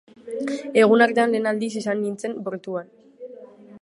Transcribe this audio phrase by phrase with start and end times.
[0.83, 2.91] Egun hartan lehen aldiz izan nintzen bortuan!